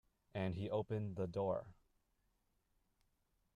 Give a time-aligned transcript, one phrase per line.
[0.33, 1.67] And he opened the door.